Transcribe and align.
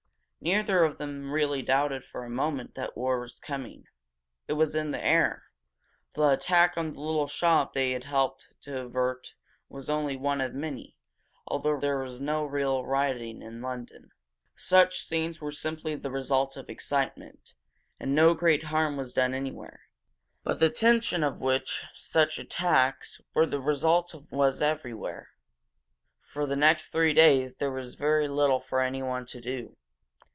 Neither 0.43 0.83
of 0.83 0.97
them 0.97 1.31
really 1.31 1.61
doubted 1.61 2.03
for 2.03 2.23
a 2.25 2.29
moment 2.31 2.73
that 2.73 2.97
war 2.97 3.19
was 3.19 3.39
coming. 3.39 3.85
It 4.47 4.53
was 4.53 4.73
in 4.73 4.89
the 4.89 4.99
air. 5.05 5.43
The 6.13 6.29
attack 6.29 6.77
on 6.79 6.93
the 6.93 6.99
little 6.99 7.27
shop 7.27 7.73
that 7.73 7.79
they 7.79 7.91
had 7.91 8.05
helped 8.05 8.55
to 8.61 8.79
avert 8.85 9.35
was 9.69 9.87
only 9.87 10.17
one 10.17 10.41
of 10.41 10.55
many, 10.55 10.97
although 11.45 11.79
there 11.79 11.99
was 11.99 12.19
no 12.21 12.43
real 12.43 12.83
rioting 12.83 13.43
in 13.43 13.61
London. 13.61 14.09
Such 14.55 15.03
scenes 15.03 15.39
were 15.39 15.51
simply 15.51 15.95
the 15.95 16.09
result 16.09 16.57
of 16.57 16.71
excitement, 16.71 17.53
and 17.99 18.15
no 18.15 18.33
great 18.33 18.63
harm 18.63 18.97
was 18.97 19.13
done 19.13 19.35
anywhere. 19.35 19.81
But 20.43 20.57
the 20.57 20.71
tension 20.71 21.23
of 21.23 21.39
which 21.41 21.83
such 21.93 22.39
attacks 22.39 23.21
were 23.35 23.45
the 23.45 23.61
result 23.61 24.15
was 24.31 24.59
everywhere. 24.59 25.29
For 26.17 26.47
the 26.47 26.55
next 26.55 26.87
three 26.87 27.13
days 27.13 27.57
there 27.57 27.69
was 27.71 27.93
very 27.93 28.27
little 28.27 28.59
for 28.59 28.81
anyone 28.81 29.27
to 29.27 29.39
do. 29.39 29.77